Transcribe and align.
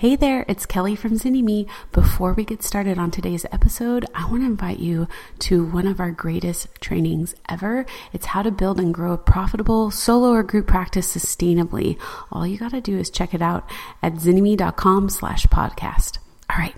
Hey 0.00 0.16
there, 0.16 0.46
it's 0.48 0.64
Kelly 0.64 0.96
from 0.96 1.18
Zynnyme. 1.18 1.68
Before 1.92 2.32
we 2.32 2.42
get 2.42 2.62
started 2.62 2.96
on 2.96 3.10
today's 3.10 3.44
episode, 3.52 4.06
I 4.14 4.24
want 4.30 4.40
to 4.40 4.46
invite 4.46 4.78
you 4.78 5.06
to 5.40 5.62
one 5.62 5.86
of 5.86 6.00
our 6.00 6.10
greatest 6.10 6.68
trainings 6.80 7.34
ever. 7.50 7.84
It's 8.10 8.24
how 8.24 8.40
to 8.40 8.50
build 8.50 8.80
and 8.80 8.94
grow 8.94 9.12
a 9.12 9.18
profitable 9.18 9.90
solo 9.90 10.30
or 10.30 10.42
group 10.42 10.66
practice 10.66 11.14
sustainably. 11.14 12.00
All 12.32 12.46
you 12.46 12.56
got 12.56 12.70
to 12.70 12.80
do 12.80 12.96
is 12.96 13.10
check 13.10 13.34
it 13.34 13.42
out 13.42 13.68
at 14.02 14.14
zynnyme.com 14.14 15.10
slash 15.10 15.44
podcast. 15.48 16.16
All 16.48 16.56
right, 16.56 16.76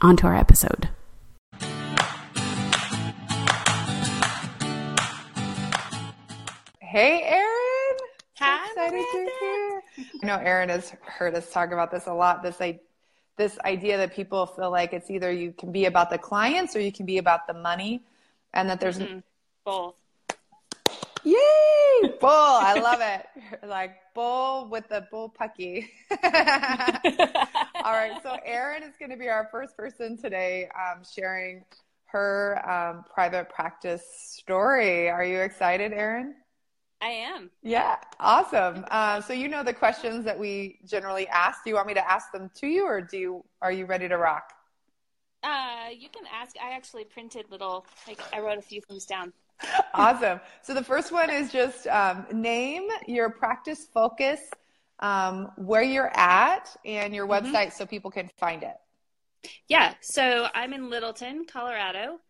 on 0.00 0.16
to 0.16 0.26
our 0.28 0.34
episode. 0.34 0.88
Hey, 6.80 7.22
Erin. 7.22 7.98
Hi, 8.38 8.66
excited 8.70 9.04
you're 9.12 9.28
here. 9.40 9.71
I 9.98 10.26
know 10.26 10.36
Erin 10.36 10.68
has 10.68 10.90
heard 11.02 11.34
us 11.34 11.50
talk 11.50 11.72
about 11.72 11.90
this 11.90 12.06
a 12.06 12.14
lot. 12.14 12.42
This 12.42 12.60
I, 12.60 12.80
this 13.36 13.58
idea 13.64 13.96
that 13.98 14.14
people 14.14 14.46
feel 14.46 14.70
like 14.70 14.92
it's 14.92 15.10
either 15.10 15.30
you 15.30 15.52
can 15.52 15.72
be 15.72 15.86
about 15.86 16.10
the 16.10 16.18
clients 16.18 16.76
or 16.76 16.80
you 16.80 16.92
can 16.92 17.06
be 17.06 17.18
about 17.18 17.46
the 17.46 17.54
money, 17.54 18.02
and 18.54 18.68
that 18.70 18.80
there's 18.80 18.98
mm-hmm. 18.98 19.18
both. 19.64 19.94
Yay! 21.24 21.34
Bull. 22.20 22.30
I 22.30 22.80
love 22.80 23.00
it. 23.00 23.26
Like 23.66 23.96
bull 24.14 24.68
with 24.68 24.88
the 24.88 25.06
bull 25.10 25.32
pucky. 25.38 25.88
All 26.10 27.92
right. 27.92 28.12
So 28.22 28.36
Erin 28.44 28.82
is 28.82 28.94
going 28.98 29.10
to 29.10 29.16
be 29.16 29.28
our 29.28 29.48
first 29.52 29.76
person 29.76 30.16
today 30.16 30.68
um, 30.74 31.02
sharing 31.14 31.64
her 32.06 32.60
um, 32.68 33.04
private 33.12 33.48
practice 33.48 34.02
story. 34.16 35.08
Are 35.08 35.24
you 35.24 35.40
excited, 35.40 35.92
Erin? 35.92 36.34
I 37.02 37.08
am. 37.08 37.50
Yeah, 37.64 37.96
awesome. 38.20 38.84
Uh, 38.88 39.20
so 39.20 39.32
you 39.32 39.48
know 39.48 39.64
the 39.64 39.74
questions 39.74 40.24
that 40.24 40.38
we 40.38 40.78
generally 40.86 41.26
ask. 41.26 41.64
Do 41.64 41.70
you 41.70 41.76
want 41.76 41.88
me 41.88 41.94
to 41.94 42.10
ask 42.10 42.30
them 42.30 42.48
to 42.54 42.68
you, 42.68 42.86
or 42.86 43.00
do 43.00 43.18
you 43.18 43.44
are 43.60 43.72
you 43.72 43.86
ready 43.86 44.08
to 44.08 44.16
rock? 44.16 44.52
Uh, 45.42 45.88
you 45.98 46.08
can 46.08 46.22
ask. 46.32 46.54
I 46.62 46.74
actually 46.76 47.04
printed 47.04 47.46
little. 47.50 47.84
Like 48.06 48.20
I 48.32 48.38
wrote 48.38 48.58
a 48.58 48.62
few 48.62 48.80
things 48.80 49.04
down. 49.04 49.32
awesome. 49.94 50.40
So 50.62 50.74
the 50.74 50.84
first 50.84 51.10
one 51.10 51.28
is 51.28 51.50
just 51.50 51.88
um, 51.88 52.24
name 52.32 52.88
your 53.08 53.30
practice 53.30 53.88
focus, 53.92 54.40
um, 55.00 55.50
where 55.56 55.82
you're 55.82 56.16
at, 56.16 56.74
and 56.84 57.12
your 57.12 57.26
mm-hmm. 57.26 57.52
website 57.52 57.72
so 57.72 57.84
people 57.84 58.12
can 58.12 58.30
find 58.38 58.62
it. 58.62 58.76
Yeah. 59.66 59.94
So 60.02 60.46
I'm 60.54 60.72
in 60.72 60.88
Littleton, 60.88 61.46
Colorado 61.46 62.20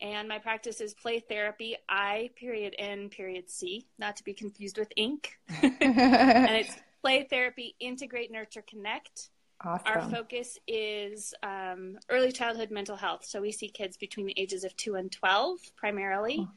and 0.00 0.28
my 0.28 0.38
practice 0.38 0.80
is 0.80 0.94
play 0.94 1.20
therapy 1.20 1.76
i 1.88 2.30
period 2.36 2.74
n 2.78 3.08
period 3.08 3.50
c 3.50 3.84
not 3.98 4.16
to 4.16 4.22
be 4.24 4.32
confused 4.32 4.78
with 4.78 4.90
ink 4.96 5.38
and 5.62 5.74
it's 5.80 6.76
play 7.02 7.26
therapy 7.28 7.74
integrate 7.80 8.30
nurture 8.30 8.62
connect 8.68 9.30
awesome. 9.64 9.86
our 9.86 10.02
focus 10.10 10.58
is 10.66 11.32
um, 11.42 11.98
early 12.08 12.32
childhood 12.32 12.70
mental 12.70 12.96
health 12.96 13.24
so 13.24 13.40
we 13.40 13.52
see 13.52 13.68
kids 13.68 13.96
between 13.96 14.26
the 14.26 14.38
ages 14.38 14.64
of 14.64 14.76
2 14.76 14.96
and 14.96 15.12
12 15.12 15.58
primarily 15.76 16.38
oh. 16.40 16.48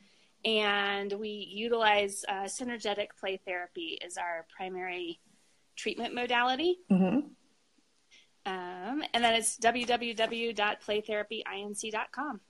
and 0.50 1.14
we 1.14 1.30
utilize 1.30 2.26
uh, 2.28 2.44
synergetic 2.44 3.08
play 3.20 3.40
therapy 3.46 3.98
as 4.06 4.18
our 4.18 4.46
primary 4.56 5.20
treatment 5.76 6.14
modality 6.14 6.78
mm-hmm. 6.92 7.20
um, 8.46 9.04
and 9.14 9.24
then 9.24 9.34
it's 9.34 9.58
www.playtherapyinc.com 9.58 12.42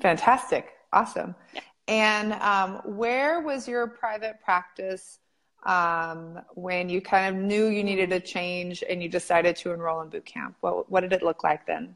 Fantastic. 0.00 0.72
Awesome. 0.92 1.34
Yeah. 1.52 1.60
And 1.86 2.32
um, 2.34 2.80
where 2.84 3.40
was 3.40 3.68
your 3.68 3.86
private 3.86 4.40
practice 4.42 5.18
um, 5.64 6.40
when 6.54 6.88
you 6.88 7.00
kind 7.00 7.34
of 7.34 7.42
knew 7.42 7.66
you 7.66 7.84
needed 7.84 8.12
a 8.12 8.20
change 8.20 8.82
and 8.88 9.02
you 9.02 9.08
decided 9.08 9.56
to 9.56 9.72
enroll 9.72 10.00
in 10.02 10.08
boot 10.08 10.24
camp? 10.24 10.56
What, 10.60 10.90
what 10.90 11.00
did 11.00 11.12
it 11.12 11.22
look 11.22 11.44
like 11.44 11.66
then? 11.66 11.94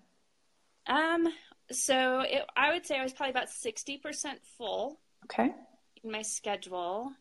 Um, 0.86 1.28
so 1.70 2.20
it, 2.20 2.44
I 2.56 2.72
would 2.72 2.86
say 2.86 2.98
I 2.98 3.02
was 3.02 3.12
probably 3.12 3.30
about 3.30 3.48
60% 3.48 4.00
full. 4.56 5.00
Okay. 5.24 5.54
In 6.02 6.10
my 6.10 6.22
schedule. 6.22 7.12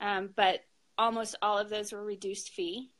Um, 0.00 0.30
but 0.34 0.60
almost 0.96 1.36
all 1.42 1.58
of 1.58 1.68
those 1.68 1.92
were 1.92 2.04
reduced 2.04 2.50
fee 2.50 2.90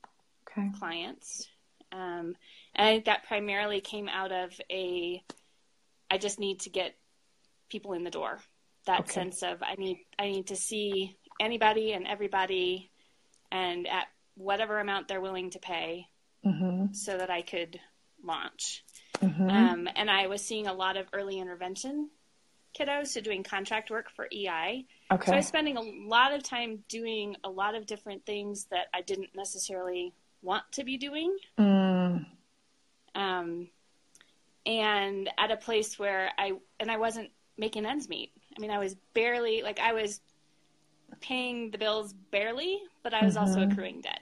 okay. 0.50 0.68
clients. 0.78 1.48
Um, 1.92 2.34
and 2.74 2.86
I 2.86 2.92
think 2.92 3.04
that 3.06 3.26
primarily 3.26 3.80
came 3.80 4.08
out 4.08 4.32
of 4.32 4.60
a 4.70 5.22
I 6.10 6.18
just 6.18 6.38
need 6.38 6.60
to 6.60 6.70
get 6.70 6.94
people 7.68 7.92
in 7.92 8.04
the 8.04 8.10
door. 8.10 8.38
That 8.86 9.00
okay. 9.00 9.12
sense 9.12 9.42
of 9.42 9.62
I 9.62 9.74
need 9.76 9.98
I 10.18 10.26
need 10.26 10.46
to 10.48 10.56
see 10.56 11.16
anybody 11.40 11.92
and 11.92 12.06
everybody, 12.06 12.90
and 13.52 13.86
at 13.86 14.06
whatever 14.36 14.78
amount 14.78 15.08
they're 15.08 15.20
willing 15.20 15.50
to 15.50 15.58
pay, 15.58 16.06
mm-hmm. 16.44 16.92
so 16.92 17.18
that 17.18 17.30
I 17.30 17.42
could 17.42 17.78
launch. 18.24 18.84
Mm-hmm. 19.20 19.50
Um, 19.50 19.88
and 19.94 20.10
I 20.10 20.28
was 20.28 20.42
seeing 20.42 20.66
a 20.66 20.72
lot 20.72 20.96
of 20.96 21.06
early 21.12 21.38
intervention 21.38 22.10
kiddos, 22.78 23.08
so 23.08 23.20
doing 23.20 23.42
contract 23.42 23.90
work 23.90 24.10
for 24.10 24.28
EI. 24.32 24.86
Okay. 25.10 25.26
So 25.26 25.32
I 25.32 25.36
was 25.36 25.46
spending 25.46 25.76
a 25.76 25.82
lot 25.82 26.32
of 26.32 26.42
time 26.42 26.84
doing 26.88 27.36
a 27.44 27.50
lot 27.50 27.74
of 27.74 27.86
different 27.86 28.24
things 28.26 28.66
that 28.70 28.86
I 28.94 29.02
didn't 29.02 29.30
necessarily 29.34 30.12
want 30.42 30.64
to 30.72 30.84
be 30.84 30.96
doing. 30.96 31.36
Mm. 31.58 32.26
Um, 33.14 33.68
and 34.66 35.30
at 35.38 35.50
a 35.50 35.56
place 35.56 35.98
where 35.98 36.30
I 36.38 36.52
and 36.78 36.90
I 36.90 36.98
wasn't 36.98 37.30
making 37.58 37.84
ends 37.84 38.08
meet. 38.08 38.32
I 38.56 38.60
mean, 38.60 38.70
I 38.70 38.78
was 38.78 38.96
barely 39.14 39.62
like 39.62 39.80
I 39.80 39.92
was 39.92 40.20
paying 41.20 41.70
the 41.70 41.78
bills 41.78 42.14
barely, 42.30 42.80
but 43.02 43.12
I 43.14 43.24
was 43.24 43.34
mm-hmm. 43.34 43.48
also 43.48 43.62
accruing 43.62 44.00
debt. 44.00 44.20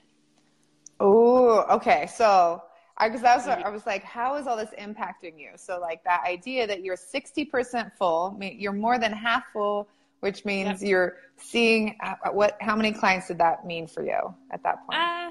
Oh, 0.99 1.65
okay. 1.77 2.09
So 2.13 2.63
I 2.97 3.09
because 3.09 3.25
I 3.25 3.37
was 3.37 3.47
I 3.47 3.69
was 3.69 3.87
like, 3.87 4.03
how 4.03 4.37
is 4.37 4.47
all 4.47 4.57
this 4.57 4.71
impacting 4.79 5.39
you? 5.39 5.51
So 5.57 5.79
like 5.79 6.03
that 6.05 6.23
idea 6.27 6.67
that 6.67 6.83
you're 6.83 6.97
sixty 6.97 7.45
percent 7.45 7.93
full, 7.99 8.39
you're 8.41 8.73
more 8.73 8.99
than 8.99 9.13
half 9.13 9.45
full, 9.53 9.89
which 10.21 10.45
means 10.45 10.83
yep. 10.83 10.89
you're 10.89 11.17
seeing 11.37 11.97
uh, 12.03 12.15
what? 12.33 12.57
How 12.61 12.75
many 12.75 12.93
clients 12.93 13.29
did 13.29 13.39
that 13.39 13.67
mean 13.67 13.87
for 13.87 14.03
you 14.03 14.35
at 14.51 14.63
that 14.63 14.87
point? 14.87 14.99
Uh, 14.99 15.31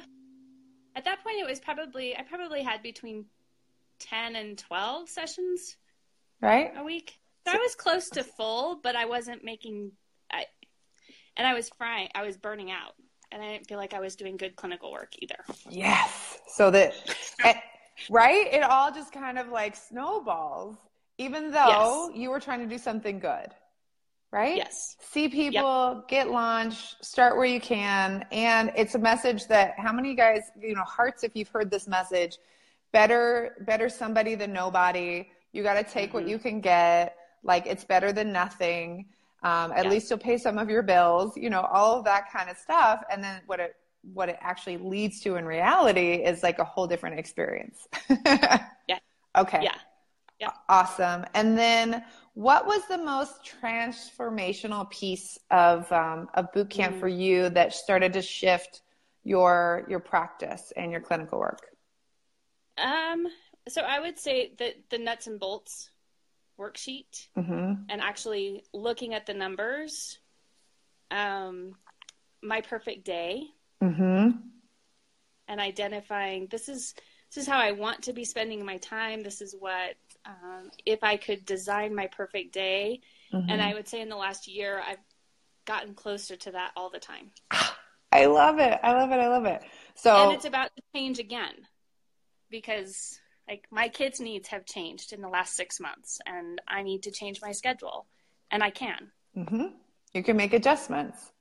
at 0.95 1.03
that 1.05 1.23
point, 1.23 1.37
it 1.39 1.47
was 1.47 1.59
probably 1.59 2.15
I 2.15 2.21
probably 2.21 2.61
had 2.61 2.81
between 2.83 3.25
10 3.99 4.35
and 4.35 4.57
12 4.57 5.09
sessions 5.09 5.77
right 6.41 6.73
a 6.75 6.83
week 6.83 7.17
i 7.47 7.57
was 7.57 7.75
close 7.75 8.09
to 8.09 8.23
full 8.23 8.79
but 8.83 8.95
i 8.95 9.05
wasn't 9.05 9.43
making 9.43 9.91
I, 10.31 10.45
and 11.37 11.47
i 11.47 11.53
was 11.53 11.69
frying 11.77 12.09
i 12.15 12.23
was 12.23 12.37
burning 12.37 12.71
out 12.71 12.93
and 13.31 13.41
i 13.41 13.47
didn't 13.53 13.67
feel 13.67 13.77
like 13.77 13.93
i 13.93 13.99
was 13.99 14.15
doing 14.15 14.37
good 14.37 14.55
clinical 14.55 14.91
work 14.91 15.13
either 15.19 15.37
yes 15.69 16.39
so 16.47 16.71
that 16.71 16.93
right 18.09 18.47
it 18.51 18.63
all 18.63 18.91
just 18.91 19.11
kind 19.11 19.37
of 19.37 19.49
like 19.49 19.75
snowballs 19.75 20.75
even 21.17 21.51
though 21.51 22.09
yes. 22.09 22.17
you 22.17 22.29
were 22.29 22.39
trying 22.39 22.59
to 22.59 22.67
do 22.67 22.77
something 22.77 23.19
good 23.19 23.47
right? 24.31 24.57
Yes. 24.57 24.97
See 24.99 25.29
people, 25.29 25.93
yep. 25.93 26.07
get 26.09 26.29
launch, 26.29 27.01
start 27.01 27.37
where 27.37 27.45
you 27.45 27.61
can. 27.61 28.25
And 28.33 28.69
it's 28.75 28.95
a 28.95 28.99
message 28.99 29.47
that 29.47 29.75
how 29.77 29.93
many 29.93 30.13
guys, 30.13 30.51
you 30.59 30.75
know, 30.75 30.83
hearts, 30.83 31.23
if 31.23 31.37
you've 31.37 31.47
heard 31.47 31.71
this 31.71 31.87
message, 31.87 32.37
better 32.95 33.57
better 33.65 33.89
somebody 33.89 34.35
than 34.35 34.53
nobody 34.53 35.27
you 35.51 35.63
got 35.63 35.73
to 35.73 35.83
take 35.83 36.09
mm-hmm. 36.09 36.19
what 36.19 36.27
you 36.29 36.39
can 36.39 36.61
get 36.61 37.17
like 37.45 37.65
it's 37.67 37.83
better 37.83 38.11
than 38.11 38.31
nothing. 38.31 39.05
Um, 39.43 39.71
at 39.71 39.85
yeah. 39.85 39.91
least 39.91 40.09
you'll 40.09 40.19
pay 40.19 40.37
some 40.37 40.57
of 40.57 40.69
your 40.71 40.81
bills 40.81 41.37
you 41.37 41.51
know 41.51 41.61
all 41.61 41.99
of 41.99 42.05
that 42.05 42.31
kind 42.31 42.49
of 42.49 42.57
stuff. 42.57 43.03
And 43.11 43.23
then 43.23 43.41
what 43.45 43.59
it 43.59 43.75
what 44.13 44.29
it 44.29 44.37
actually 44.41 44.77
leads 44.77 45.21
to 45.21 45.35
in 45.35 45.45
reality 45.45 46.15
is 46.15 46.43
like 46.43 46.59
a 46.59 46.63
whole 46.63 46.87
different 46.87 47.19
experience. 47.19 47.87
Yeah. 48.87 48.99
Okay. 49.35 49.61
Yeah. 49.63 49.75
Yeah. 50.39 50.51
Awesome. 50.69 51.25
And 51.33 51.57
then 51.57 52.03
what 52.35 52.67
was 52.67 52.81
the 52.87 52.97
most 52.97 53.39
transformational 53.61 54.89
piece 54.89 55.39
of 55.49 55.91
um, 55.91 56.29
of 56.33 56.51
boot 56.53 56.69
camp 56.69 56.93
mm-hmm. 56.93 56.99
for 56.99 57.07
you 57.07 57.49
that 57.49 57.73
started 57.73 58.13
to 58.13 58.21
shift 58.21 58.81
your 59.23 59.85
your 59.89 59.99
practice 59.99 60.71
and 60.75 60.91
your 60.91 61.01
clinical 61.01 61.39
work? 61.39 61.65
Um, 62.77 63.27
so 63.69 63.81
I 63.81 63.99
would 63.99 64.19
say 64.19 64.51
that 64.59 64.75
the 64.89 64.97
nuts 64.97 65.27
and 65.27 65.39
bolts 65.39 65.89
worksheet 66.59 67.27
mm-hmm. 67.37 67.73
and 67.89 68.01
actually 68.01 68.63
looking 68.73 69.13
at 69.13 69.25
the 69.25 69.33
numbers, 69.33 70.19
um, 71.11 71.75
my 72.41 72.61
perfect 72.61 73.05
day, 73.05 73.43
mm-hmm. 73.83 74.31
and 75.47 75.59
identifying 75.59 76.47
this 76.49 76.69
is 76.69 76.93
this 77.33 77.43
is 77.43 77.47
how 77.49 77.59
I 77.59 77.71
want 77.71 78.03
to 78.03 78.13
be 78.13 78.23
spending 78.23 78.63
my 78.63 78.77
time. 78.77 79.23
This 79.23 79.41
is 79.41 79.55
what 79.57 79.95
um, 80.25 80.69
if 80.85 81.03
I 81.03 81.17
could 81.17 81.45
design 81.45 81.93
my 81.93 82.07
perfect 82.07 82.53
day, 82.53 83.01
mm-hmm. 83.33 83.49
and 83.49 83.61
I 83.61 83.73
would 83.73 83.87
say 83.87 84.01
in 84.01 84.09
the 84.09 84.15
last 84.15 84.47
year 84.47 84.81
I've 84.85 84.99
gotten 85.65 85.93
closer 85.93 86.35
to 86.35 86.51
that 86.51 86.71
all 86.75 86.89
the 86.89 86.99
time. 86.99 87.31
I 88.11 88.27
love 88.27 88.59
it. 88.59 88.79
I 88.81 88.93
love 88.93 89.11
it. 89.11 89.19
I 89.19 89.27
love 89.27 89.45
it. 89.45 89.61
So 89.95 90.15
and 90.15 90.33
it's 90.33 90.45
about 90.45 90.71
to 90.75 90.83
change 90.93 91.19
again 91.19 91.53
because 92.49 93.19
like 93.47 93.65
my 93.71 93.89
kids' 93.89 94.19
needs 94.19 94.47
have 94.49 94.65
changed 94.65 95.13
in 95.13 95.21
the 95.21 95.29
last 95.29 95.55
six 95.55 95.79
months, 95.79 96.19
and 96.25 96.61
I 96.67 96.83
need 96.83 97.03
to 97.03 97.11
change 97.11 97.41
my 97.41 97.51
schedule, 97.51 98.05
and 98.51 98.63
I 98.63 98.69
can. 98.69 99.11
Mm-hmm. 99.37 99.65
You 100.13 100.23
can 100.23 100.37
make 100.37 100.53
adjustments. 100.53 101.31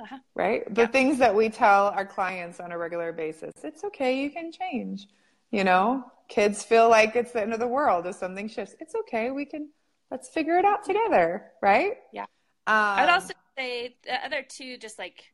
Uh-huh. 0.00 0.18
Right? 0.34 0.74
The 0.74 0.82
yeah. 0.82 0.88
things 0.88 1.18
that 1.18 1.34
we 1.34 1.48
tell 1.48 1.88
our 1.88 2.06
clients 2.06 2.58
on 2.58 2.72
a 2.72 2.78
regular 2.78 3.12
basis, 3.12 3.52
it's 3.62 3.84
okay, 3.84 4.20
you 4.20 4.30
can 4.30 4.50
change. 4.50 5.06
You 5.52 5.64
know, 5.64 6.10
kids 6.28 6.64
feel 6.64 6.88
like 6.88 7.14
it's 7.14 7.32
the 7.32 7.42
end 7.42 7.52
of 7.52 7.60
the 7.60 7.68
world 7.68 8.06
if 8.06 8.16
something 8.16 8.48
shifts. 8.48 8.74
It's 8.80 8.94
okay. 8.94 9.30
We 9.30 9.44
can 9.44 9.68
let's 10.10 10.28
figure 10.28 10.58
it 10.58 10.64
out 10.64 10.84
together, 10.84 11.52
right? 11.60 11.98
Yeah. 12.12 12.22
Um, 12.66 12.98
I'd 12.98 13.08
also 13.10 13.34
say 13.56 13.96
the 14.02 14.24
other 14.24 14.42
two, 14.42 14.78
just 14.78 14.98
like 14.98 15.24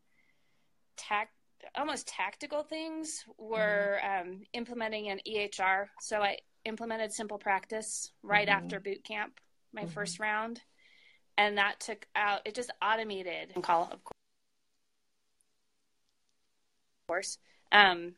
tact, 0.97 1.33
almost 1.75 2.09
tactical 2.09 2.63
things, 2.63 3.25
were 3.37 3.99
mm-hmm. 4.03 4.29
um, 4.29 4.41
implementing 4.53 5.09
an 5.09 5.21
EHR. 5.27 5.87
So 6.01 6.21
I 6.23 6.39
implemented 6.65 7.13
simple 7.13 7.39
practice 7.39 8.13
right 8.23 8.49
mm-hmm. 8.49 8.65
after 8.65 8.81
boot 8.81 9.05
camp, 9.05 9.41
my 9.73 9.83
mm-hmm. 9.83 9.91
first 9.91 10.21
round, 10.21 10.61
and 11.37 11.59
that 11.59 11.81
took 11.81 12.07
out. 12.15 12.43
It 12.45 12.55
just 12.55 12.71
automated 12.83 13.55
call, 13.63 13.91
of 13.93 14.01
course. 17.09 17.39
Um, 17.73 18.15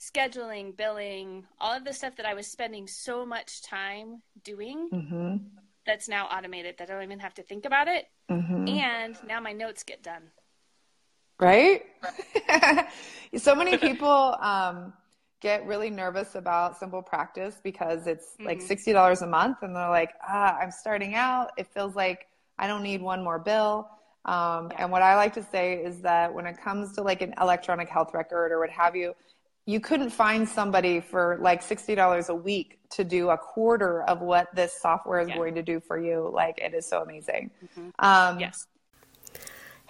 scheduling, 0.00 0.76
billing, 0.76 1.44
all 1.60 1.76
of 1.76 1.84
the 1.84 1.92
stuff 1.92 2.16
that 2.16 2.26
I 2.26 2.34
was 2.34 2.46
spending 2.46 2.86
so 2.88 3.24
much 3.24 3.62
time 3.62 4.22
doing 4.42 4.88
mm-hmm. 4.92 5.36
that's 5.86 6.08
now 6.08 6.26
automated 6.26 6.76
that 6.78 6.90
I 6.90 6.94
don't 6.94 7.04
even 7.04 7.20
have 7.20 7.34
to 7.34 7.42
think 7.42 7.64
about 7.64 7.88
it. 7.88 8.06
Mm-hmm. 8.30 8.68
And 8.68 9.16
now 9.26 9.40
my 9.40 9.52
notes 9.52 9.84
get 9.84 10.02
done. 10.02 10.22
Right? 11.40 11.82
so 13.36 13.54
many 13.54 13.76
people 13.88 14.36
um, 14.40 14.92
get 15.40 15.66
really 15.66 15.90
nervous 15.90 16.34
about 16.34 16.78
simple 16.78 17.02
practice 17.02 17.60
because 17.62 18.06
it's 18.06 18.34
mm-hmm. 18.34 18.46
like 18.46 18.60
$60 18.60 19.22
a 19.22 19.26
month 19.26 19.58
and 19.62 19.74
they're 19.74 19.90
like, 19.90 20.12
ah, 20.26 20.56
I'm 20.58 20.70
starting 20.70 21.14
out. 21.14 21.50
It 21.56 21.66
feels 21.74 21.96
like 21.96 22.28
I 22.58 22.66
don't 22.66 22.82
need 22.82 23.02
one 23.02 23.22
more 23.24 23.38
bill. 23.38 23.88
Um, 24.24 24.68
yeah. 24.70 24.84
And 24.84 24.92
what 24.92 25.02
I 25.02 25.16
like 25.16 25.34
to 25.34 25.42
say 25.42 25.82
is 25.82 26.00
that 26.02 26.32
when 26.32 26.46
it 26.46 26.56
comes 26.62 26.92
to 26.92 27.02
like 27.02 27.22
an 27.22 27.34
electronic 27.40 27.88
health 27.88 28.14
record 28.14 28.52
or 28.52 28.60
what 28.60 28.70
have 28.70 28.94
you, 28.94 29.14
you 29.66 29.80
couldn't 29.80 30.10
find 30.10 30.48
somebody 30.48 31.00
for 31.00 31.38
like 31.40 31.62
$60 31.62 32.28
a 32.28 32.34
week 32.34 32.78
to 32.90 33.04
do 33.04 33.30
a 33.30 33.38
quarter 33.38 34.02
of 34.02 34.20
what 34.20 34.54
this 34.54 34.72
software 34.80 35.20
is 35.20 35.28
yeah. 35.28 35.36
going 35.36 35.54
to 35.54 35.62
do 35.62 35.80
for 35.80 35.98
you. 35.98 36.30
Like 36.32 36.58
it 36.58 36.74
is 36.74 36.86
so 36.86 37.02
amazing. 37.02 37.50
Mm-hmm. 37.64 37.88
Um, 37.98 38.40
yes. 38.40 38.66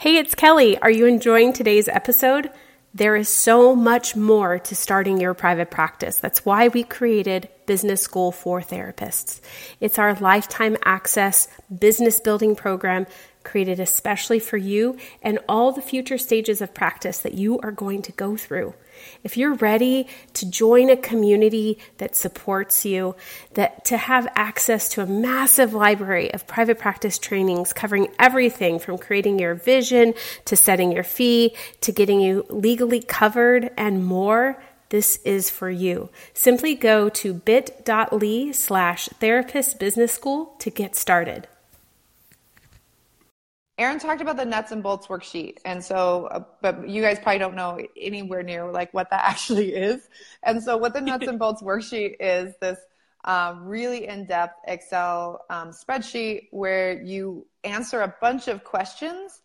Hey, 0.03 0.17
it's 0.17 0.35
Kelly. 0.35 0.77
Are 0.79 0.91
you 0.91 1.07
enjoying 1.07 1.53
today's 1.53 1.87
episode? 1.87 2.51
There 2.93 3.15
is 3.15 3.29
so 3.29 3.77
much 3.77 4.17
more 4.17 4.59
to 4.59 4.75
starting 4.75 5.21
your 5.21 5.33
private 5.33 5.71
practice. 5.71 6.19
That's 6.19 6.45
why 6.45 6.67
we 6.67 6.83
created 6.83 7.49
Business 7.67 8.03
School 8.03 8.33
for 8.33 8.61
Therapists. 8.61 9.41
It's 9.79 10.01
our 10.01 10.15
lifetime 10.15 10.77
access 10.85 11.47
business 11.79 12.19
building 12.19 12.57
program 12.57 13.07
created 13.45 13.81
especially 13.81 14.39
for 14.39 14.57
you 14.57 14.97
and 15.23 15.39
all 15.49 15.73
the 15.73 15.83
future 15.83 16.19
stages 16.19 16.61
of 16.61 16.75
practice 16.75 17.19
that 17.21 17.35
you 17.35 17.59
are 17.61 17.73
going 17.73 18.03
to 18.03 18.13
go 18.13 18.37
through. 18.37 18.75
If 19.25 19.37
you're 19.37 19.55
ready 19.55 20.07
to 20.35 20.51
join 20.51 20.91
a 20.91 20.97
community 20.97 21.79
that 21.99 22.15
supports 22.15 22.85
you, 22.85 23.17
that 23.55 23.85
to 23.87 23.97
have 23.97 24.29
access 24.35 24.89
to 24.91 25.03
a 25.03 25.07
massive 25.07 25.75
library 25.75 26.33
of 26.33 26.47
private 26.47 26.79
practice 26.79 27.19
trainings 27.19 27.73
covering 27.73 28.09
everything 28.19 28.79
from 28.79 28.99
creating 28.99 29.39
your 29.39 29.55
vision 29.55 30.15
to 30.45 30.57
setting 30.57 30.93
your 30.93 31.05
fee 31.05 31.55
to 31.81 31.93
getting 31.93 32.21
you 32.21 32.45
legally 32.49 33.01
covered 33.01 33.71
and 33.77 34.05
more, 34.05 34.63
this 34.91 35.17
is 35.25 35.49
for 35.49 35.71
you. 35.71 36.11
Simply 36.35 36.75
go 36.75 37.09
to 37.09 37.33
bit.ly 37.33 38.53
slash 38.53 39.09
therapist 39.09 39.79
business 39.79 40.13
school 40.13 40.55
to 40.59 40.71
get 40.71 40.95
started. 40.95 41.49
Erin 43.79 43.99
talked 43.99 44.21
about 44.21 44.37
the 44.37 44.45
nuts 44.45 44.71
and 44.71 44.83
bolts 44.83 45.07
worksheet. 45.07 45.57
And 45.65 45.83
so, 45.83 46.27
uh, 46.27 46.45
but 46.61 46.89
you 46.89 47.03
guys 47.03 47.19
probably 47.19 47.39
don't 47.39 47.55
know 47.55 47.81
anywhere 47.99 48.43
near 48.43 48.71
like 48.71 48.93
what 48.93 49.11
that 49.11 49.25
actually 49.27 49.75
is. 49.75 50.09
And 50.43 50.63
so 50.63 50.77
what 50.77 50.93
the 50.93 51.01
nuts 51.01 51.27
and 51.27 51.39
bolts 51.39 51.63
worksheet 51.63 52.17
is 52.21 52.55
this 52.61 52.79
um, 53.25 53.65
really 53.65 54.07
in-depth 54.09 54.59
Excel 54.67 55.45
um, 55.49 55.71
spreadsheet 55.71 56.49
where 56.51 57.01
you 57.03 57.47
answer 57.65 58.03
a 58.03 58.15
bunch 58.21 58.49
of 58.49 58.65
questions 58.65 59.43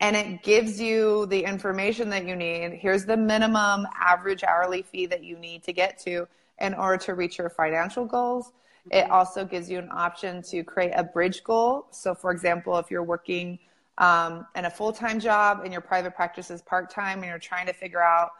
and 0.00 0.16
it 0.16 0.42
gives 0.42 0.80
you 0.80 1.26
the 1.26 1.44
information 1.44 2.08
that 2.10 2.26
you 2.26 2.34
need. 2.34 2.72
Here's 2.72 3.04
the 3.04 3.16
minimum 3.16 3.86
average 3.98 4.42
hourly 4.42 4.82
fee 4.82 5.06
that 5.06 5.22
you 5.22 5.38
need 5.38 5.62
to 5.64 5.72
get 5.72 5.98
to 6.00 6.26
in 6.58 6.74
order 6.74 6.96
to 7.04 7.14
reach 7.14 7.38
your 7.38 7.50
financial 7.50 8.04
goals. 8.04 8.52
It 8.90 9.04
mm-hmm. 9.04 9.12
also 9.12 9.44
gives 9.44 9.70
you 9.70 9.78
an 9.78 9.90
option 9.92 10.42
to 10.44 10.64
create 10.64 10.92
a 10.94 11.04
bridge 11.04 11.44
goal. 11.44 11.86
So, 11.90 12.14
for 12.14 12.30
example, 12.30 12.78
if 12.78 12.90
you're 12.90 13.02
working 13.02 13.58
um, 14.00 14.46
and 14.54 14.64
a 14.64 14.70
full 14.70 14.92
time 14.92 15.20
job 15.20 15.60
and 15.62 15.72
your 15.72 15.82
private 15.82 16.16
practice 16.16 16.50
is 16.50 16.62
part 16.62 16.90
time 16.90 17.18
and 17.18 17.26
you're 17.26 17.38
trying 17.38 17.66
to 17.66 17.74
figure 17.74 18.02
out, 18.02 18.30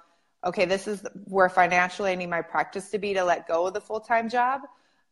okay, 0.45 0.65
this 0.65 0.89
is 0.89 1.07
where 1.27 1.51
financially 1.51 2.11
I 2.11 2.15
need 2.15 2.31
my 2.31 2.41
practice 2.41 2.89
to 2.91 2.99
be 2.99 3.13
to 3.13 3.23
let 3.23 3.47
go 3.47 3.67
of 3.67 3.75
the 3.75 3.81
full 3.81 4.01
time 4.01 4.29
job. 4.29 4.63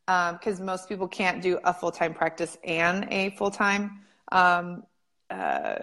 Because 0.07 0.59
um, 0.59 0.65
most 0.65 0.89
people 0.89 1.07
can't 1.07 1.43
do 1.43 1.61
a 1.65 1.75
full 1.75 1.93
time 1.93 2.15
practice 2.15 2.57
and 2.65 3.07
a 3.11 3.29
full 3.37 3.51
time 3.51 4.01
um, 4.33 4.85
uh, 5.29 5.81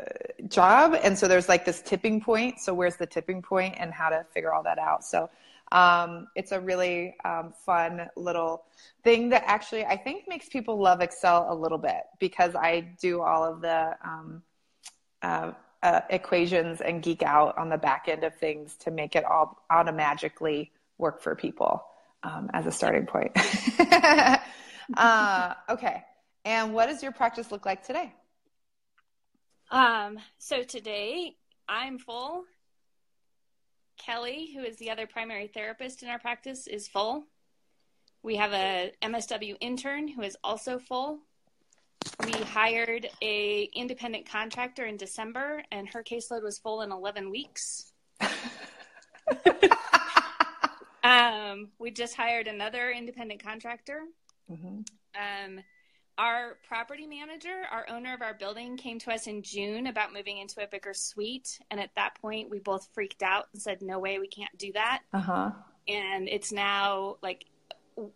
job. 0.48 0.98
And 1.04 1.16
so 1.16 1.28
there's 1.28 1.48
like 1.48 1.64
this 1.64 1.84
tipping 1.84 2.20
point. 2.20 2.60
So, 2.60 2.74
where's 2.74 2.96
the 2.96 3.06
tipping 3.06 3.44
point 3.44 3.76
and 3.78 3.94
how 3.94 4.10
to 4.10 4.26
figure 4.34 4.52
all 4.52 4.64
that 4.64 4.80
out? 4.80 5.04
So, 5.04 5.30
um, 5.72 6.28
it's 6.36 6.52
a 6.52 6.60
really 6.60 7.16
um, 7.24 7.54
fun 7.66 8.10
little 8.16 8.64
thing 9.04 9.30
that 9.30 9.44
actually 9.46 9.86
I 9.86 9.96
think 9.96 10.28
makes 10.28 10.50
people 10.50 10.80
love 10.80 11.02
Excel 11.02 11.46
a 11.48 11.54
little 11.54 11.78
bit 11.78 12.02
because 12.20 12.56
I 12.56 12.96
do 13.00 13.22
all 13.22 13.44
of 13.44 13.62
the 13.62 13.96
um, 14.04 14.42
uh, 15.22 15.52
uh, 15.84 16.02
equations 16.10 16.82
and 16.82 17.02
geek 17.04 17.22
out 17.22 17.58
on 17.58 17.70
the 17.70 17.78
back 17.78 18.08
end 18.08 18.24
of 18.24 18.36
things 18.36 18.76
to 18.78 18.92
make 18.92 19.16
it 19.16 19.24
all 19.24 19.64
automatically 19.70 20.72
work 20.98 21.22
for 21.22 21.36
people 21.36 21.84
um, 22.24 22.50
as 22.54 22.66
a 22.66 22.72
starting 22.72 23.06
point. 23.06 23.32
uh, 24.98 25.54
okay. 25.70 26.04
And 26.44 26.74
what 26.74 26.88
does 26.88 27.04
your 27.04 27.12
practice 27.12 27.52
look 27.52 27.66
like 27.66 27.86
today? 27.86 28.14
Um, 29.72 30.20
so 30.38 30.64
today 30.64 31.36
I'm 31.68 31.98
full. 31.98 32.44
Kelly, 33.98 34.52
who 34.54 34.64
is 34.64 34.78
the 34.78 34.92
other 34.92 35.08
primary 35.08 35.48
therapist 35.48 36.04
in 36.04 36.10
our 36.10 36.20
practice, 36.20 36.68
is 36.68 36.88
full. 36.88 37.26
We 38.22 38.36
have 38.38 38.54
a 38.54 38.92
MSW 39.02 39.56
intern 39.60 40.08
who 40.08 40.22
is 40.22 40.38
also 40.44 40.80
full. 40.80 41.20
We 42.26 42.32
hired 42.32 43.08
a 43.22 43.70
independent 43.74 44.30
contractor 44.30 44.86
in 44.86 44.98
December, 44.98 45.64
and 45.72 45.88
her 45.90 46.04
caseload 46.04 46.44
was 46.44 46.58
full 46.58 46.82
in 46.82 46.92
11 46.92 47.30
weeks. 47.30 47.92
um, 51.04 51.70
we 51.78 51.92
just 51.92 52.16
hired 52.16 52.48
another 52.48 52.92
independent 52.92 53.44
contractor. 53.44 54.04
Mm-hmm. 54.50 54.82
Um, 55.16 55.60
our 56.18 56.58
property 56.68 57.06
manager, 57.06 57.64
our 57.72 57.86
owner 57.90 58.14
of 58.14 58.22
our 58.22 58.34
building, 58.34 58.78
came 58.78 59.00
to 59.00 59.12
us 59.12 59.28
in 59.28 59.44
June 59.44 59.88
about 59.88 60.14
moving 60.14 60.38
into 60.38 60.64
a 60.64 60.68
bigger 60.68 60.94
suite, 60.94 61.60
and 61.70 61.80
at 61.80 61.94
that 61.96 62.16
point, 62.22 62.50
we 62.50 62.60
both 62.60 62.88
freaked 62.94 63.22
out 63.22 63.48
and 63.54 63.62
said, 63.62 63.82
"No 63.82 64.00
way, 64.00 64.20
we 64.20 64.28
can't 64.28 64.58
do 64.58 64.72
that." 64.74 65.02
Uh 65.14 65.20
huh. 65.20 65.52
And 65.88 66.30
it's 66.30 66.52
now 66.52 67.18
like, 67.22 67.46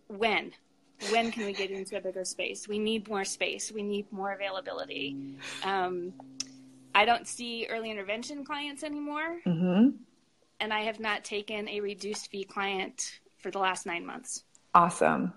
when? 0.07 0.53
When 1.11 1.31
can 1.31 1.45
we 1.45 1.53
get 1.53 1.71
into 1.71 1.97
a 1.97 2.01
bigger 2.01 2.25
space? 2.25 2.67
We 2.67 2.79
need 2.79 3.07
more 3.07 3.25
space. 3.25 3.71
We 3.71 3.83
need 3.83 4.11
more 4.11 4.33
availability. 4.33 5.17
Um, 5.63 6.13
I 6.93 7.05
don't 7.05 7.27
see 7.27 7.67
early 7.69 7.91
intervention 7.91 8.43
clients 8.43 8.83
anymore. 8.83 9.39
Mm-hmm. 9.45 9.89
And 10.59 10.73
I 10.73 10.81
have 10.81 10.99
not 10.99 11.23
taken 11.23 11.69
a 11.69 11.79
reduced 11.79 12.29
fee 12.29 12.43
client 12.43 13.19
for 13.37 13.49
the 13.51 13.59
last 13.59 13.85
nine 13.85 14.05
months. 14.05 14.43
Awesome. 14.73 15.33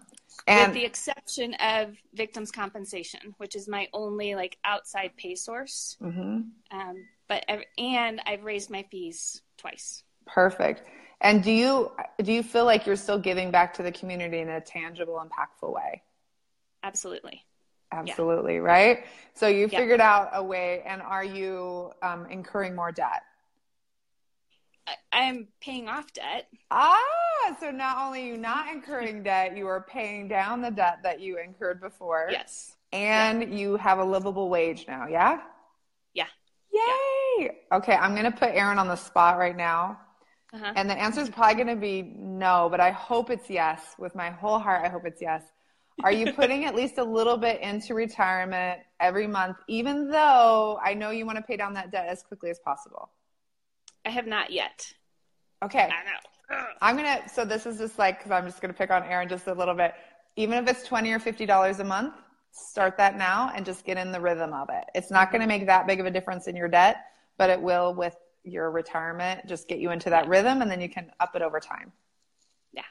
And 0.46 0.72
with 0.72 0.80
the 0.80 0.84
exception 0.84 1.54
of 1.54 1.94
victims 2.14 2.50
compensation, 2.50 3.34
which 3.36 3.54
is 3.54 3.68
my 3.68 3.86
only 3.92 4.34
like 4.34 4.58
outside 4.64 5.12
pay 5.16 5.34
source. 5.34 5.96
Mm-hmm. 6.02 6.40
Um, 6.76 7.04
but 7.28 7.44
and 7.78 8.20
I've 8.26 8.44
raised 8.44 8.70
my 8.70 8.84
fees 8.90 9.42
twice. 9.56 10.02
Perfect. 10.26 10.82
And 11.22 11.42
do 11.42 11.52
you 11.52 11.92
do 12.22 12.32
you 12.32 12.42
feel 12.42 12.64
like 12.64 12.84
you're 12.84 12.96
still 12.96 13.18
giving 13.18 13.50
back 13.50 13.72
to 13.74 13.82
the 13.82 13.92
community 13.92 14.40
in 14.40 14.48
a 14.48 14.60
tangible, 14.60 15.24
impactful 15.24 15.72
way? 15.72 16.02
Absolutely. 16.82 17.44
Absolutely, 17.92 18.54
yeah. 18.54 18.60
right? 18.60 19.04
So 19.34 19.46
you 19.46 19.68
figured 19.68 20.00
out 20.00 20.30
a 20.32 20.42
way, 20.42 20.82
and 20.84 21.00
are 21.00 21.24
you 21.24 21.92
um, 22.02 22.26
incurring 22.26 22.74
more 22.74 22.90
debt? 22.90 23.22
I 25.12 25.24
am 25.24 25.46
paying 25.60 25.88
off 25.88 26.12
debt. 26.12 26.48
Ah, 26.70 26.98
so 27.60 27.70
not 27.70 27.98
only 27.98 28.26
you 28.26 28.36
not 28.36 28.68
incurring 28.72 29.22
debt, 29.22 29.56
you 29.56 29.68
are 29.68 29.82
paying 29.82 30.26
down 30.26 30.60
the 30.62 30.70
debt 30.70 31.00
that 31.02 31.20
you 31.20 31.38
incurred 31.38 31.80
before. 31.80 32.28
Yes. 32.30 32.74
And 32.92 33.42
yeah. 33.42 33.48
you 33.48 33.76
have 33.76 33.98
a 33.98 34.04
livable 34.04 34.48
wage 34.48 34.86
now, 34.88 35.06
yeah? 35.06 35.40
Yeah. 36.14 36.26
Yay! 36.72 37.44
Yeah. 37.44 37.76
Okay, 37.76 37.94
I'm 37.94 38.12
going 38.12 38.30
to 38.30 38.36
put 38.36 38.50
Erin 38.50 38.78
on 38.78 38.88
the 38.88 38.96
spot 38.96 39.38
right 39.38 39.56
now. 39.56 40.00
Uh-huh. 40.52 40.72
And 40.76 40.88
the 40.88 41.00
answer 41.00 41.20
is 41.20 41.30
probably 41.30 41.54
going 41.54 41.74
to 41.74 41.80
be 41.80 42.02
no, 42.02 42.68
but 42.70 42.80
I 42.80 42.90
hope 42.90 43.30
it's 43.30 43.48
yes. 43.48 43.80
With 43.98 44.14
my 44.14 44.30
whole 44.30 44.58
heart, 44.58 44.84
I 44.84 44.88
hope 44.88 45.04
it's 45.06 45.22
yes. 45.22 45.42
Are 46.04 46.12
you 46.12 46.32
putting 46.32 46.64
at 46.64 46.74
least 46.74 46.98
a 46.98 47.04
little 47.04 47.36
bit 47.36 47.60
into 47.60 47.94
retirement 47.94 48.80
every 49.00 49.26
month, 49.26 49.58
even 49.68 50.10
though 50.10 50.78
I 50.82 50.94
know 50.94 51.10
you 51.10 51.26
want 51.26 51.36
to 51.36 51.42
pay 51.42 51.56
down 51.56 51.74
that 51.74 51.90
debt 51.90 52.06
as 52.08 52.22
quickly 52.22 52.50
as 52.50 52.58
possible? 52.58 53.10
I 54.04 54.10
have 54.10 54.26
not 54.26 54.50
yet. 54.50 54.92
Okay. 55.62 55.84
I 55.84 56.56
know. 56.58 56.64
I'm 56.80 56.96
gonna. 56.96 57.28
So 57.28 57.44
this 57.44 57.66
is 57.66 57.78
just 57.78 57.98
like 57.98 58.18
because 58.18 58.32
I'm 58.32 58.46
just 58.46 58.60
gonna 58.60 58.74
pick 58.74 58.90
on 58.90 59.04
Erin 59.04 59.28
just 59.28 59.46
a 59.46 59.54
little 59.54 59.74
bit. 59.74 59.94
Even 60.36 60.62
if 60.62 60.68
it's 60.68 60.86
twenty 60.86 61.12
or 61.12 61.18
fifty 61.18 61.46
dollars 61.46 61.78
a 61.78 61.84
month, 61.84 62.14
start 62.52 62.96
that 62.98 63.16
now 63.16 63.50
and 63.54 63.64
just 63.64 63.84
get 63.84 63.96
in 63.96 64.12
the 64.12 64.20
rhythm 64.20 64.52
of 64.52 64.68
it. 64.70 64.84
It's 64.94 65.10
not 65.10 65.30
going 65.30 65.40
to 65.40 65.46
make 65.46 65.66
that 65.66 65.86
big 65.86 66.00
of 66.00 66.06
a 66.06 66.10
difference 66.10 66.46
in 66.46 66.54
your 66.54 66.68
debt, 66.68 66.96
but 67.38 67.50
it 67.50 67.60
will 67.60 67.94
with 67.94 68.14
your 68.44 68.70
retirement. 68.70 69.46
Just 69.46 69.68
get 69.68 69.78
you 69.78 69.90
into 69.90 70.10
that 70.10 70.28
rhythm, 70.28 70.62
and 70.62 70.70
then 70.70 70.80
you 70.80 70.88
can 70.88 71.10
up 71.20 71.36
it 71.36 71.42
over 71.42 71.60
time. 71.60 71.92
Yeah. 72.72 72.82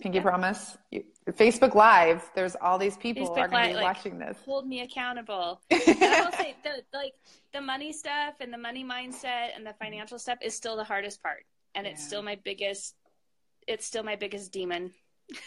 Pinky 0.00 0.16
yeah. 0.16 0.22
promise. 0.22 0.78
You, 0.90 1.04
Facebook 1.30 1.74
Live. 1.74 2.30
There's 2.34 2.56
all 2.60 2.78
these 2.78 2.96
people 2.96 3.28
Facebook 3.28 3.38
are 3.38 3.48
going 3.48 3.62
to 3.64 3.68
be 3.70 3.74
like, 3.74 3.84
watching 3.84 4.18
this. 4.18 4.36
Hold 4.44 4.66
me 4.66 4.80
accountable. 4.80 5.60
I 5.70 6.22
will 6.24 6.32
say, 6.32 6.56
the, 6.64 6.82
like 6.96 7.14
the 7.52 7.60
money 7.60 7.92
stuff 7.92 8.34
and 8.40 8.52
the 8.52 8.58
money 8.58 8.84
mindset 8.84 9.50
and 9.56 9.66
the 9.66 9.74
financial 9.74 10.18
stuff 10.18 10.38
is 10.42 10.54
still 10.54 10.76
the 10.76 10.84
hardest 10.84 11.22
part, 11.22 11.44
and 11.74 11.86
yeah. 11.86 11.92
it's 11.92 12.04
still 12.04 12.22
my 12.22 12.38
biggest. 12.44 12.94
It's 13.66 13.86
still 13.86 14.02
my 14.02 14.16
biggest 14.16 14.52
demon. 14.52 14.92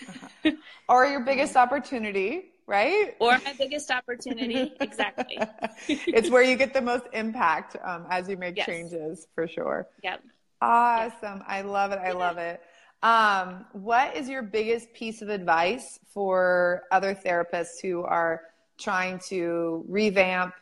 uh-huh. 0.07 0.51
Or 0.89 1.05
your 1.05 1.21
biggest 1.21 1.55
opportunity 1.55 2.50
right? 2.67 3.15
Or 3.19 3.39
my 3.43 3.53
biggest 3.57 3.91
opportunity. 3.91 4.73
exactly. 4.79 5.39
it's 5.87 6.29
where 6.29 6.41
you 6.41 6.55
get 6.55 6.73
the 6.73 6.81
most 6.81 7.05
impact 7.13 7.77
um, 7.83 8.05
as 8.09 8.27
you 8.29 8.37
make 8.37 8.57
yes. 8.57 8.65
changes 8.65 9.27
for 9.35 9.47
sure. 9.47 9.87
Yep. 10.03 10.23
Awesome. 10.61 11.39
Yep. 11.39 11.45
I 11.47 11.61
love 11.61 11.91
it. 11.91 11.99
I 11.99 12.11
love 12.11 12.37
it. 12.37 12.61
Um, 13.03 13.65
what 13.71 14.15
is 14.15 14.29
your 14.29 14.43
biggest 14.43 14.93
piece 14.93 15.21
of 15.21 15.29
advice 15.29 15.99
for 16.13 16.83
other 16.91 17.15
therapists 17.15 17.81
who 17.81 18.03
are 18.03 18.41
trying 18.79 19.19
to 19.29 19.83
revamp, 19.87 20.53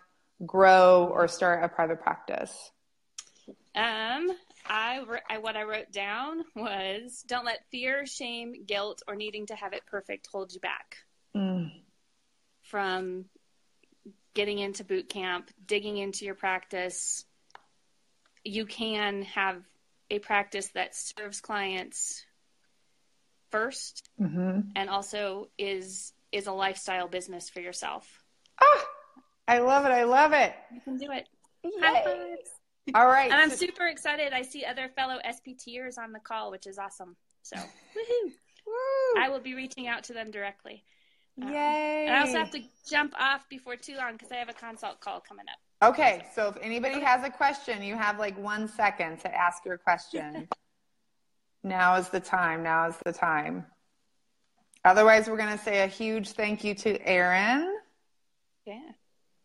grow, 0.45 1.09
or 1.13 1.27
start 1.27 1.63
a 1.63 1.67
private 1.67 2.01
practice? 2.01 2.71
Um, 3.75 4.31
I, 4.65 5.03
I 5.29 5.37
what 5.39 5.57
I 5.57 5.63
wrote 5.63 5.91
down 5.91 6.43
was 6.55 7.23
don't 7.27 7.45
let 7.45 7.59
fear, 7.71 8.05
shame, 8.05 8.63
guilt, 8.65 9.01
or 9.07 9.15
needing 9.15 9.45
to 9.47 9.55
have 9.55 9.73
it 9.73 9.85
perfect 9.85 10.27
hold 10.31 10.53
you 10.53 10.59
back. 10.61 10.97
Mm 11.35 11.71
from 12.69 13.25
getting 14.33 14.59
into 14.59 14.83
boot 14.83 15.09
camp, 15.09 15.49
digging 15.65 15.97
into 15.97 16.25
your 16.25 16.35
practice, 16.35 17.25
you 18.45 18.65
can 18.65 19.23
have 19.23 19.61
a 20.09 20.19
practice 20.19 20.67
that 20.69 20.95
serves 20.95 21.41
clients 21.41 22.25
1st 23.51 24.03
mm-hmm. 24.21 24.59
and 24.75 24.89
also 24.89 25.49
is 25.57 26.13
is 26.31 26.45
a 26.45 26.51
lifestyle 26.51 27.07
business 27.07 27.49
for 27.49 27.59
yourself. 27.59 28.23
Ah, 28.61 28.85
I 29.47 29.59
love 29.59 29.85
it. 29.85 29.89
I 29.89 30.03
love 30.03 30.31
it. 30.33 30.53
You 30.71 30.81
can 30.81 30.97
do 30.97 31.11
it. 31.11 31.27
All 32.93 33.07
right. 33.07 33.31
And 33.31 33.41
I'm 33.41 33.49
super 33.49 33.87
excited. 33.87 34.31
I 34.31 34.43
see 34.43 34.63
other 34.63 34.89
fellow 34.89 35.17
SPTers 35.25 35.97
on 35.97 36.11
the 36.11 36.19
call, 36.19 36.51
which 36.51 36.67
is 36.67 36.77
awesome. 36.77 37.15
So, 37.41 37.55
woohoo. 37.57 38.31
Woo. 38.67 39.21
I 39.21 39.29
will 39.29 39.39
be 39.39 39.55
reaching 39.55 39.87
out 39.87 40.03
to 40.05 40.13
them 40.13 40.29
directly. 40.29 40.83
Yay! 41.47 42.05
And 42.07 42.15
I 42.15 42.21
also 42.21 42.37
have 42.37 42.51
to 42.51 42.61
jump 42.89 43.13
off 43.19 43.47
before 43.49 43.75
too 43.75 43.95
long 43.95 44.13
because 44.13 44.31
I 44.31 44.35
have 44.35 44.49
a 44.49 44.53
consult 44.53 44.99
call 44.99 45.19
coming 45.21 45.45
up. 45.49 45.89
Okay, 45.89 46.25
so 46.35 46.49
if 46.49 46.57
anybody 46.61 46.99
has 46.99 47.23
a 47.23 47.29
question, 47.29 47.81
you 47.81 47.95
have 47.95 48.19
like 48.19 48.37
one 48.37 48.67
second 48.67 49.19
to 49.21 49.33
ask 49.33 49.63
your 49.65 49.77
question. 49.77 50.47
now 51.63 51.95
is 51.95 52.09
the 52.09 52.19
time. 52.19 52.63
Now 52.63 52.87
is 52.87 52.95
the 53.05 53.13
time. 53.13 53.65
Otherwise, 54.83 55.29
we're 55.29 55.37
going 55.37 55.57
to 55.57 55.63
say 55.63 55.83
a 55.83 55.87
huge 55.87 56.31
thank 56.31 56.63
you 56.63 56.73
to 56.73 57.07
Erin. 57.07 57.77
Yeah. 58.65 58.79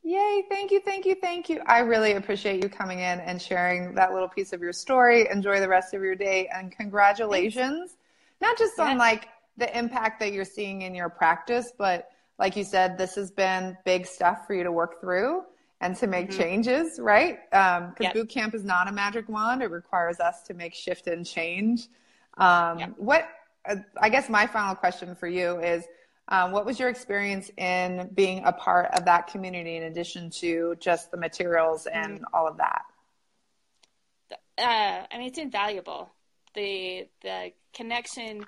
Yay. 0.03 0.45
Thank 0.49 0.71
you. 0.71 0.81
Thank 0.81 1.07
you. 1.07 1.15
Thank 1.15 1.49
you. 1.49 1.61
I 1.67 1.81
really 1.81 2.13
appreciate 2.13 2.63
you 2.63 2.69
coming 2.69 2.99
in 2.99 3.21
and 3.21 3.41
sharing 3.41 3.95
that 3.95 4.13
little 4.13 4.29
piece 4.29 4.53
of 4.53 4.61
your 4.61 4.73
story. 4.73 5.29
Enjoy 5.31 5.61
the 5.61 5.69
rest 5.69 5.95
of 5.95 6.03
your 6.03 6.15
day 6.15 6.49
and 6.55 6.71
congratulations. 6.71 7.91
Thanks. 7.91 7.97
Not 8.41 8.59
just 8.59 8.79
on 8.79 8.99
like 8.99 9.29
the 9.57 9.77
impact 9.77 10.21
that 10.21 10.33
you're 10.33 10.45
seeing 10.45 10.83
in 10.83 10.95
your 10.95 11.09
practice, 11.09 11.73
but 11.79 12.09
like 12.39 12.57
you 12.57 12.65
said, 12.65 12.99
this 12.99 13.15
has 13.15 13.31
been 13.31 13.77
big 13.85 14.07
stuff 14.07 14.47
for 14.47 14.55
you 14.55 14.65
to 14.65 14.73
work 14.73 15.01
through 15.01 15.43
and 15.81 15.97
to 15.97 16.07
make 16.07 16.31
mm-hmm. 16.31 16.41
changes, 16.41 16.99
right? 16.99 17.39
Because 17.51 17.83
um, 17.83 17.95
yep. 18.01 18.15
boot 18.15 18.29
camp 18.29 18.55
is 18.55 18.65
not 18.65 18.89
a 18.89 18.93
magic 18.93 19.29
wand; 19.29 19.63
it 19.63 19.71
requires 19.71 20.19
us 20.21 20.43
to 20.45 20.55
make 20.55 20.75
shift 20.75 21.07
and 21.07 21.25
change. 21.25 21.89
Um, 22.39 22.79
yep. 22.79 22.95
What 22.97 23.29
uh, 23.69 23.77
I 24.01 24.09
guess 24.09 24.29
my 24.29 24.47
final 24.47 24.75
question 24.75 25.15
for 25.15 25.29
you 25.29 25.61
is. 25.61 25.85
Um, 26.27 26.53
what 26.53 26.65
was 26.65 26.81
your 26.81 26.89
experience 26.89 27.51
in 27.59 28.09
being 28.15 28.45
a 28.47 28.53
part 28.53 28.87
of 28.95 29.05
that 29.05 29.27
community 29.27 29.77
in 29.77 29.83
addition 29.83 30.31
to 30.41 30.75
just 30.81 31.11
the 31.11 31.19
materials 31.19 31.85
and 31.85 32.15
mm-hmm. 32.15 32.25
all 32.33 32.49
of 32.49 32.57
that? 32.57 32.81
Uh, 34.57 35.05
I 35.13 35.19
mean, 35.19 35.29
it's 35.29 35.39
invaluable. 35.39 36.11
The 36.55 37.09
the 37.21 37.53
connection 37.75 38.47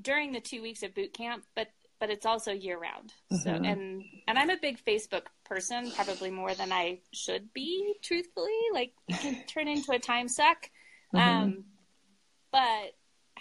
during 0.00 0.32
the 0.32 0.40
two 0.40 0.62
weeks 0.62 0.82
of 0.82 0.94
boot 0.94 1.12
camp, 1.12 1.44
but 1.54 1.68
but 1.98 2.10
it's 2.10 2.26
also 2.26 2.52
year 2.52 2.78
round. 2.78 3.12
Mm-hmm. 3.32 3.36
So 3.36 3.50
and 3.50 4.04
and 4.28 4.38
I'm 4.38 4.50
a 4.50 4.58
big 4.60 4.78
Facebook 4.84 5.26
person, 5.44 5.90
probably 5.92 6.30
more 6.30 6.54
than 6.54 6.72
I 6.72 7.00
should 7.12 7.52
be, 7.52 7.94
truthfully. 8.02 8.58
Like 8.72 8.92
it 9.08 9.20
can 9.20 9.42
turn 9.46 9.68
into 9.68 9.92
a 9.92 9.98
time 9.98 10.28
suck. 10.28 10.70
Mm-hmm. 11.14 11.18
Um, 11.18 11.64
but 12.52 12.94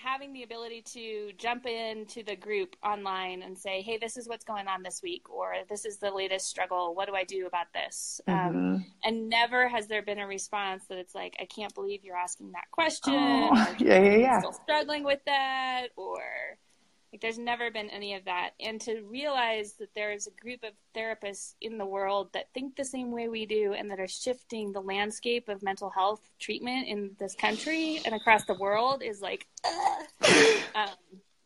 having 0.06 0.34
the 0.34 0.44
ability 0.44 0.84
to 0.94 1.32
jump 1.38 1.66
into 1.66 2.24
the 2.24 2.36
group 2.36 2.76
online 2.84 3.42
and 3.42 3.58
say, 3.58 3.82
"Hey, 3.82 3.98
this 3.98 4.18
is 4.18 4.28
what's 4.28 4.46
going 4.46 4.68
on 4.68 4.84
this 4.84 5.02
week," 5.02 5.30
or 5.30 5.56
"This 5.70 5.86
is 5.86 5.98
the 5.98 6.12
latest 6.12 6.48
struggle. 6.48 6.94
What 6.94 7.08
do 7.08 7.16
I 7.16 7.24
do 7.24 7.48
about 7.48 7.68
this?" 7.74 8.22
Um, 8.28 8.36
mm-hmm. 8.36 8.58
Um, 8.58 8.86
and 9.04 9.30
never 9.30 9.68
has 9.68 9.88
there 9.88 10.02
been 10.02 10.20
a 10.20 10.28
response 10.28 10.86
that 10.88 10.98
it's 10.98 11.16
like, 11.16 11.36
"I 11.40 11.46
can't 11.46 11.74
believe 11.74 12.04
you're 12.04 12.18
asking 12.18 12.52
that 12.52 12.70
question." 12.72 13.14
Oh, 13.16 13.76
yeah, 13.80 14.00
yeah, 14.00 14.18
yeah. 14.18 14.40
Still 14.40 14.54
struggling 14.54 15.04
with 15.04 15.20
that, 15.26 15.88
or 15.96 16.22
like 17.16 17.22
there's 17.22 17.40
never 17.40 17.72
been 17.72 17.90
any 17.92 18.14
of 18.14 18.26
that. 18.26 18.50
And 18.60 18.82
to 18.82 19.02
realize 19.04 19.76
that 19.80 19.96
there 19.96 20.12
is 20.12 20.28
a 20.28 20.32
group 20.32 20.66
of 20.66 20.72
therapists 20.94 21.54
in 21.62 21.78
the 21.78 21.86
world 21.86 22.28
that 22.34 22.50
think 22.54 22.76
the 22.76 22.84
same 22.84 23.10
way 23.12 23.30
we 23.30 23.46
do 23.46 23.72
and 23.72 23.90
that 23.90 24.02
are 24.02 24.08
shifting 24.08 24.74
the 24.74 24.82
landscape 24.82 25.48
of 25.48 25.64
mental 25.64 25.90
health 25.90 26.20
treatment 26.40 26.90
in 26.90 27.12
this 27.18 27.34
country 27.34 28.02
and 28.04 28.14
across 28.14 28.44
the 28.46 28.56
world 28.56 29.02
is 29.02 29.22
like, 29.22 29.48
um, 30.76 30.90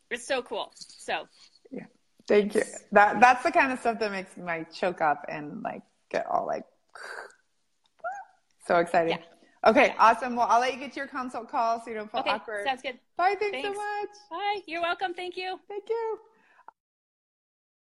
it's 0.09 0.25
so 0.25 0.41
cool. 0.41 0.71
So, 0.75 1.27
yeah. 1.69 1.85
Thank 2.27 2.55
you. 2.55 2.63
That 2.91 3.19
that's 3.19 3.43
the 3.43 3.51
kind 3.51 3.71
of 3.71 3.79
stuff 3.79 3.99
that 3.99 4.11
makes 4.11 4.35
me 4.37 4.65
choke 4.73 5.01
up 5.01 5.23
and 5.29 5.61
like 5.61 5.83
get 6.09 6.25
all 6.25 6.47
like 6.47 6.63
so 8.67 8.77
excited. 8.77 9.11
Yeah. 9.11 9.38
Okay, 9.67 9.93
awesome. 9.99 10.35
Well, 10.35 10.47
I'll 10.49 10.61
let 10.61 10.73
you 10.73 10.79
get 10.79 10.93
to 10.93 10.97
your 10.99 11.07
consult 11.07 11.49
call 11.49 11.81
so 11.81 11.89
you 11.89 11.95
don't 11.95 12.09
feel 12.09 12.21
okay, 12.21 12.29
awkward. 12.29 12.65
Sounds 12.65 12.81
good. 12.81 12.97
Bye. 13.17 13.35
Thanks, 13.39 13.51
thanks, 13.51 13.67
so 13.67 13.73
much. 13.73 14.09
Bye. 14.29 14.61
You're 14.65 14.81
welcome. 14.81 15.13
Thank 15.13 15.35
you. 15.35 15.59
Thank 15.67 15.83
you. 15.89 16.19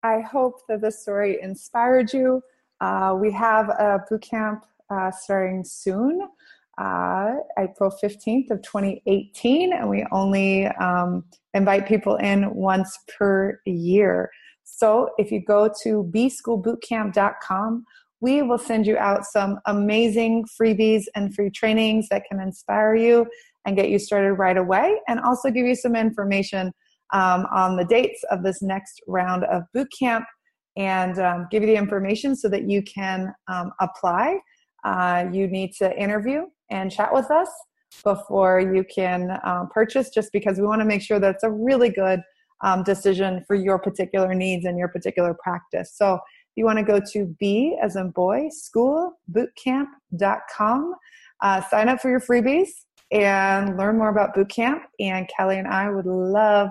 I 0.04 0.20
hope 0.20 0.68
that 0.68 0.82
this 0.82 1.02
story 1.02 1.42
inspired 1.42 2.12
you. 2.12 2.42
Uh, 2.82 3.16
we 3.18 3.32
have 3.32 3.70
a 3.70 4.04
boot 4.10 4.22
camp 4.22 4.66
uh, 4.90 5.10
starting 5.10 5.64
soon, 5.64 6.28
uh, 6.78 7.36
April 7.58 7.90
15th 8.04 8.52
of 8.52 8.62
2018, 8.62 9.72
and 9.72 9.90
we 9.90 10.06
only 10.12 10.68
um, 10.68 11.24
invite 11.54 11.88
people 11.88 12.18
in 12.18 12.54
once 12.54 13.00
per 13.18 13.62
year. 13.66 14.30
So 14.66 15.12
if 15.18 15.32
you 15.32 15.42
go 15.42 15.72
to 15.84 16.04
bschoolbootcamp.com, 16.14 17.86
we 18.24 18.42
will 18.42 18.58
send 18.58 18.88
you 18.88 18.98
out 18.98 19.26
some 19.26 19.60
amazing 19.66 20.46
freebies 20.56 21.04
and 21.16 21.36
free 21.36 21.50
trainings 21.50 22.08
that 22.10 22.24
can 22.30 22.40
inspire 22.40 22.96
you 22.96 23.28
and 23.66 23.76
get 23.76 23.90
you 23.90 24.00
started 24.00 24.34
right 24.46 24.58
away, 24.66 24.88
and 25.10 25.20
also 25.20 25.50
give 25.50 25.66
you 25.66 25.76
some 25.76 25.96
information 25.96 26.72
um, 27.14 27.46
on 27.52 27.76
the 27.76 27.84
dates 27.84 28.22
of 28.32 28.42
this 28.42 28.62
next 28.62 29.02
round 29.08 29.44
of 29.46 29.64
boot 29.74 29.90
camp 30.00 30.26
and 30.78 31.20
um, 31.20 31.48
give 31.52 31.62
you 31.64 31.68
the 31.68 31.76
information 31.76 32.34
so 32.34 32.48
that 32.48 32.64
you 32.70 32.82
can 32.84 33.34
um, 33.50 33.72
apply. 33.82 34.40
Uh, 34.86 35.26
you 35.32 35.46
need 35.48 35.72
to 35.74 35.88
interview 35.98 36.44
and 36.72 36.92
chat 36.92 37.14
with 37.14 37.30
us 37.30 37.50
before 38.04 38.60
you 38.60 38.84
can 39.00 39.38
um, 39.44 39.68
purchase, 39.74 40.10
just 40.10 40.30
because 40.32 40.58
we 40.60 40.66
want 40.66 40.82
to 40.82 40.86
make 40.86 41.02
sure 41.02 41.20
that 41.20 41.36
it's 41.36 41.44
a 41.44 41.52
really 41.52 41.90
good 41.90 42.22
um, 42.62 42.84
decision 42.84 43.44
for 43.48 43.56
your 43.56 43.78
particular 43.78 44.34
needs 44.34 44.64
and 44.66 44.78
your 44.78 44.88
particular 44.88 45.36
practice. 45.44 45.90
So 45.96 46.20
you 46.56 46.66
want 46.66 46.80
to 46.80 46.84
go 46.84 47.00
to 47.14 47.26
B 47.40 47.78
as 47.82 47.96
in 47.96 48.12
boy, 48.12 48.50
schoolbootcamp.com. 48.50 50.96
Uh, 51.42 51.62
sign 51.70 51.90
up 51.90 52.00
for 52.00 52.10
your 52.10 52.20
freebies 52.20 52.70
and 53.12 53.78
learn 53.78 53.98
more 53.98 54.10
about 54.10 54.36
bootcamp. 54.36 54.82
And 55.00 55.28
Kelly 55.36 55.58
and 55.58 55.68
I 55.68 55.90
would 55.90 56.06
love 56.06 56.70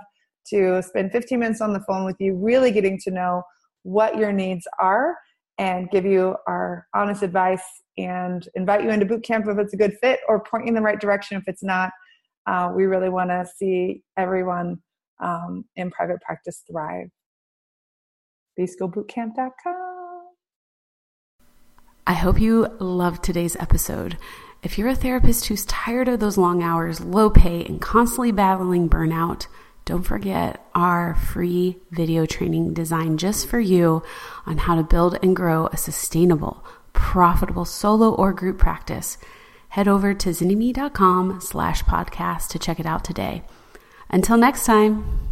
to 0.49 0.83
spend 0.83 1.13
15 1.13 1.39
minutes 1.39 1.61
on 1.61 1.73
the 1.73 1.81
phone 1.81 2.05
with 2.05 2.17
you, 2.19 2.35
really 2.35 2.71
getting 2.71 2.99
to 3.01 3.11
know 3.11 3.43
what 3.83 4.17
your 4.17 4.33
needs 4.33 4.67
are 4.81 5.17
and 5.59 5.91
give 5.91 6.05
you 6.05 6.37
our 6.47 6.87
honest 6.95 7.23
advice 7.23 7.63
and 7.99 8.49
invite 8.55 8.83
you 8.83 8.91
into 8.91 9.07
bootcamp 9.07 9.51
if 9.51 9.59
it's 9.59 9.75
a 9.75 9.77
good 9.77 9.97
fit 10.01 10.21
or 10.29 10.43
point 10.43 10.65
you 10.65 10.69
in 10.69 10.75
the 10.75 10.81
right 10.81 11.01
direction 11.01 11.37
if 11.37 11.45
it's 11.47 11.63
not. 11.63 11.91
Uh, 12.47 12.73
we 12.75 12.85
really 12.85 13.09
want 13.09 13.31
to 13.31 13.47
see 13.57 14.03
everyone 14.17 14.79
um, 15.21 15.65
in 15.77 15.91
private 15.91 16.21
practice 16.23 16.65
thrive 16.71 17.09
bschoolbootcamp.com. 18.59 19.93
I 22.07 22.15
hope 22.15 22.41
you 22.41 22.67
loved 22.81 23.23
today's 23.23 23.57
episode. 23.57 24.19
If 24.63 24.79
you're 24.79 24.89
a 24.89 24.95
therapist 24.95 25.47
who's 25.47 25.65
tired 25.65 26.09
of 26.09 26.21
those 26.21 26.39
long 26.39 26.63
hours, 26.63 27.01
low 27.01 27.31
pay, 27.31 27.65
and 27.65 27.81
constantly 27.81 28.33
battling 28.33 28.89
burnout, 28.89 29.47
don't 29.85 30.03
forget 30.03 30.65
our 30.75 31.15
free 31.15 31.79
video 31.91 32.27
training 32.27 32.73
designed 32.75 33.19
just 33.19 33.49
for 33.49 33.59
you 33.59 34.03
on 34.47 34.59
how 34.59 34.77
to 34.77 34.83
build 34.83 35.19
and 35.23 35.35
grow 35.35 35.67
a 35.67 35.77
sustainable, 35.77 36.65
profitable 36.93 37.65
solo 37.65 38.15
or 38.15 38.33
group 38.33 38.59
practice. 38.59 39.19
Head 39.71 39.89
over 39.89 40.15
to 40.15 40.29
zynnyme.com 40.29 41.41
slash 41.41 41.83
podcast 41.85 42.49
to 42.49 42.59
check 42.59 42.79
it 42.79 42.87
out 42.87 43.05
today. 43.05 43.43
Until 44.11 44.37
next 44.37 44.67
time. 44.67 45.32